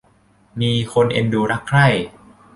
[0.61, 1.87] มีคนเอ็นดูรักใคร่